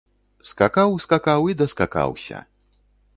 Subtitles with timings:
[0.51, 2.41] Скакаў, скакаў і даскакаўся.